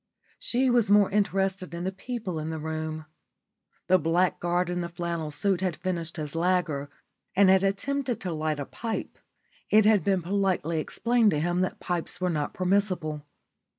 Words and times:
She 0.39 0.67
was 0.71 0.89
more 0.89 1.11
interested 1.11 1.75
in 1.75 1.83
the 1.83 1.91
people 1.91 2.39
in 2.39 2.49
the 2.49 2.57
room. 2.57 3.05
The 3.85 3.99
blackguard 3.99 4.67
in 4.67 4.81
the 4.81 4.89
flannel 4.89 5.29
suit 5.29 5.61
had 5.61 5.75
finished 5.75 6.17
his 6.17 6.33
lager 6.33 6.89
and 7.35 7.51
had 7.51 7.61
attempted 7.61 8.19
to 8.21 8.33
light 8.33 8.59
a 8.59 8.65
pipe; 8.65 9.19
it 9.69 9.85
had 9.85 10.03
been 10.03 10.23
politely 10.23 10.79
explained 10.79 11.29
to 11.29 11.39
him 11.39 11.61
that 11.61 11.79
pipes 11.79 12.19
were 12.19 12.31
not 12.31 12.51
permissible. 12.51 13.27